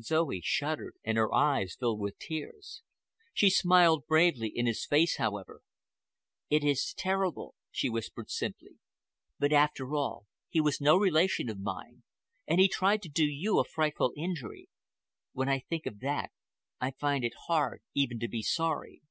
[0.00, 2.82] Zoe shuddered, and her eyes filled with tears.
[3.34, 5.62] She smiled bravely in his face, however.
[6.48, 8.78] "It is terrible," she whispered simply,
[9.40, 12.04] "but, after all, he was no relation of mine,
[12.46, 14.68] and he tried to do you a frightful injury.
[15.32, 16.30] When I think of that,
[16.80, 19.02] I find it hard even to be sorry."